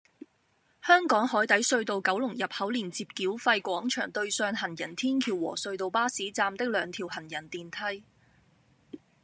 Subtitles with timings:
[0.83, 8.03] 香港海底隧道九龍入口連接繳費廣場對上行人天橋和隧道巴士站的兩條行人電梯